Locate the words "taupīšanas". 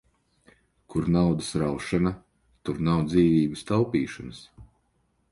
3.73-4.41